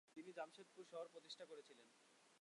[0.15, 1.87] তিনি জামশেদপুর শহর প্রতিষ্ঠা করেছিলেন।